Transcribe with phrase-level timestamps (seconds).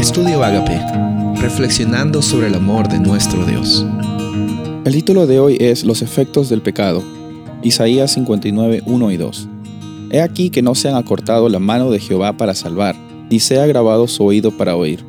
[0.00, 0.80] Estudio Agape,
[1.42, 3.84] reflexionando sobre el amor de nuestro Dios.
[4.86, 7.02] El título de hoy es Los efectos del pecado,
[7.62, 9.48] Isaías 59, 1 y 2.
[10.10, 12.96] He aquí que no se han acortado la mano de Jehová para salvar,
[13.30, 15.04] ni se ha grabado su oído para oír.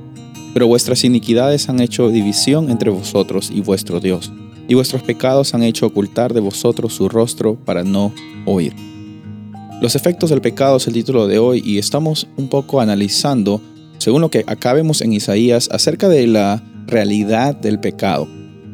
[0.53, 4.29] Pero vuestras iniquidades han hecho división entre vosotros y vuestro Dios,
[4.67, 8.11] y vuestros pecados han hecho ocultar de vosotros su rostro para no
[8.45, 8.75] oír.
[9.81, 13.61] Los efectos del pecado es el título de hoy y estamos un poco analizando,
[14.01, 18.27] según lo que acá vemos en Isaías, acerca de la realidad del pecado.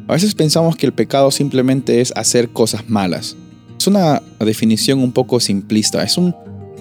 [0.08, 3.36] A veces pensamos que el pecado simplemente es hacer cosas malas.
[3.78, 6.34] Es una definición un poco simplista, es un,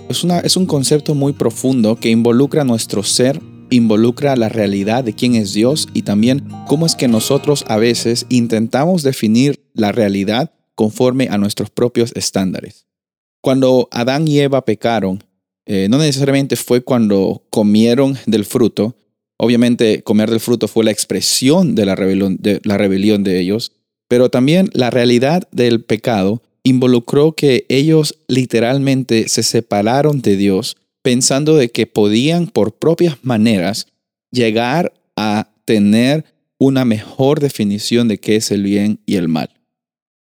[0.07, 5.11] es una, es un concepto muy profundo que involucra nuestro ser, involucra la realidad de
[5.11, 10.53] quién es Dios y también cómo es que nosotros a veces intentamos definir la realidad
[10.73, 12.87] conforme a nuestros propios estándares.
[13.41, 15.21] Cuando Adán y Eva pecaron,
[15.69, 18.95] eh, no necesariamente fue cuando comieron del fruto,
[19.37, 23.73] obviamente comer del fruto fue la expresión de la rebelión de, la rebelión de ellos,
[24.07, 31.57] pero también la realidad del pecado involucró que ellos literalmente se separaron de Dios pensando
[31.57, 33.87] de que podían por propias maneras
[34.31, 36.23] llegar a tener
[36.59, 39.49] una mejor definición de qué es el bien y el mal.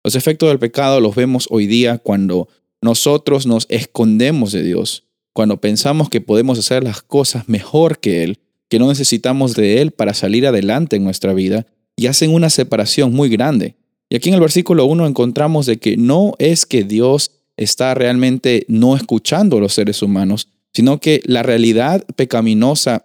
[0.03, 2.47] Los efectos del pecado los vemos hoy día cuando
[2.81, 8.39] nosotros nos escondemos de Dios cuando pensamos que podemos hacer las cosas mejor que Él,
[8.69, 13.13] que no necesitamos de Él para salir adelante en nuestra vida, y hacen una separación
[13.13, 13.75] muy grande.
[14.09, 18.63] Y aquí en el versículo 1 encontramos de que no es que Dios está realmente
[18.69, 23.03] no escuchando a los seres humanos, sino que la realidad pecaminosa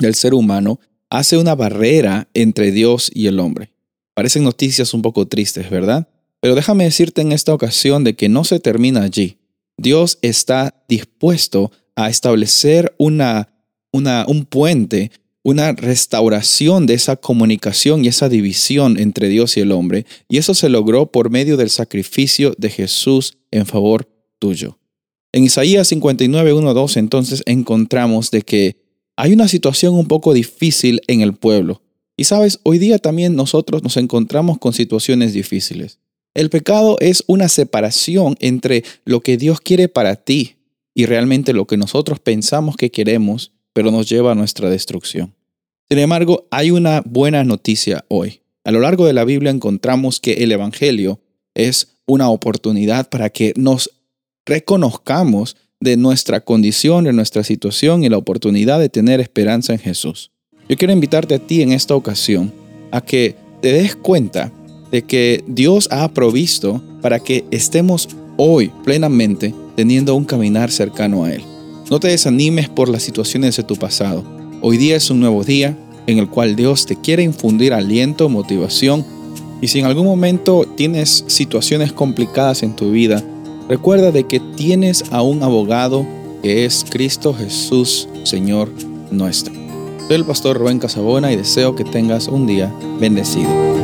[0.00, 3.70] del ser humano hace una barrera entre Dios y el hombre.
[4.14, 6.08] Parecen noticias un poco tristes, ¿verdad?
[6.40, 9.39] Pero déjame decirte en esta ocasión de que no se termina allí.
[9.80, 13.48] Dios está dispuesto a establecer una,
[13.92, 15.10] un puente,
[15.42, 20.52] una restauración de esa comunicación y esa división entre Dios y el hombre, y eso
[20.52, 24.06] se logró por medio del sacrificio de Jesús en favor
[24.38, 24.78] tuyo.
[25.32, 28.76] En Isaías 59, 1, 2 entonces encontramos de que
[29.16, 31.80] hay una situación un poco difícil en el pueblo.
[32.18, 36.00] Y sabes, hoy día también nosotros nos encontramos con situaciones difíciles.
[36.34, 40.56] El pecado es una separación entre lo que Dios quiere para ti
[40.94, 45.34] y realmente lo que nosotros pensamos que queremos, pero nos lleva a nuestra destrucción.
[45.88, 48.42] Sin embargo, hay una buena noticia hoy.
[48.62, 51.20] A lo largo de la Biblia encontramos que el Evangelio
[51.54, 53.90] es una oportunidad para que nos
[54.46, 60.30] reconozcamos de nuestra condición, de nuestra situación y la oportunidad de tener esperanza en Jesús.
[60.68, 62.52] Yo quiero invitarte a ti en esta ocasión
[62.92, 64.52] a que te des cuenta
[64.90, 71.32] de que Dios ha provisto para que estemos hoy plenamente teniendo un caminar cercano a
[71.32, 71.42] Él.
[71.90, 74.24] No te desanimes por las situaciones de tu pasado.
[74.62, 79.04] Hoy día es un nuevo día en el cual Dios te quiere infundir aliento, motivación.
[79.60, 83.22] Y si en algún momento tienes situaciones complicadas en tu vida,
[83.68, 86.06] recuerda de que tienes a un abogado
[86.42, 88.70] que es Cristo Jesús, Señor
[89.10, 89.52] nuestro.
[90.06, 93.79] Soy el pastor Rubén Casabona y deseo que tengas un día bendecido.